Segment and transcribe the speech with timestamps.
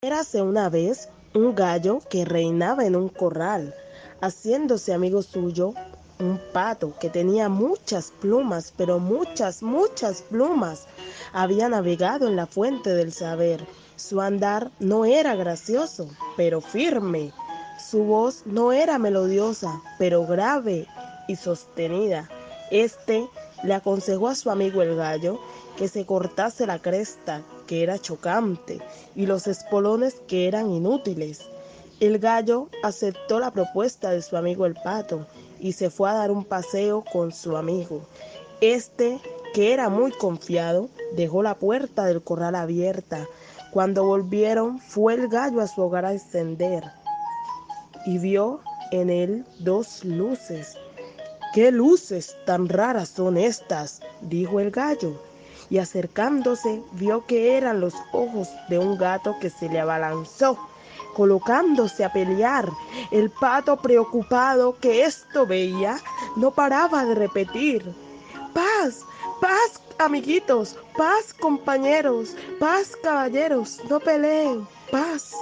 [0.00, 3.74] Érase una vez un gallo que reinaba en un corral,
[4.20, 5.74] haciéndose amigo suyo
[6.20, 10.86] un pato que tenía muchas plumas, pero muchas, muchas plumas.
[11.32, 13.66] Había navegado en la fuente del saber.
[13.96, 17.32] Su andar no era gracioso, pero firme.
[17.90, 20.86] Su voz no era melodiosa, pero grave
[21.26, 22.28] y sostenida.
[22.70, 23.28] Este
[23.62, 25.40] le aconsejó a su amigo el gallo
[25.76, 28.80] que se cortase la cresta, que era chocante,
[29.14, 31.40] y los espolones, que eran inútiles.
[32.00, 35.26] El gallo aceptó la propuesta de su amigo el pato
[35.60, 38.02] y se fue a dar un paseo con su amigo.
[38.60, 39.20] Este,
[39.54, 43.26] que era muy confiado, dejó la puerta del corral abierta.
[43.70, 46.84] Cuando volvieron, fue el gallo a su hogar a encender
[48.06, 48.60] y vio
[48.90, 50.76] en él dos luces.
[51.54, 54.00] ¿Qué luces tan raras son estas?
[54.20, 55.14] dijo el gallo
[55.70, 60.58] y acercándose vio que eran los ojos de un gato que se le abalanzó,
[61.14, 62.68] colocándose a pelear.
[63.10, 65.98] El pato, preocupado que esto veía,
[66.36, 67.84] no paraba de repetir,
[68.54, 69.00] paz,
[69.40, 75.32] paz, amiguitos, paz, compañeros, paz, caballeros, no peleen, paz.